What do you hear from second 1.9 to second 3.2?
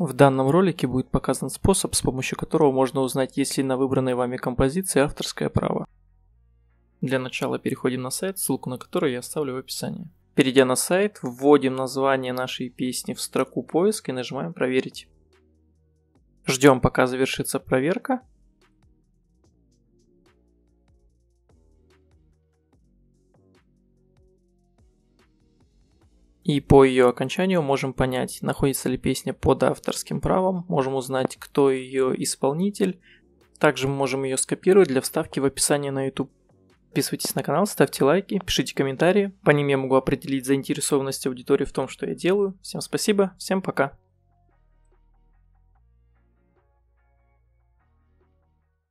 с помощью которого можно